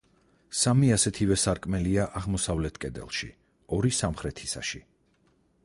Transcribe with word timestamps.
სამი 0.59 0.87
ასეთივე 0.95 1.37
სარკმელია 1.41 2.07
აღმოსავლეთ 2.21 2.81
კედელში, 2.85 3.29
ორი 3.79 3.95
სამხრეთისაში. 3.99 4.83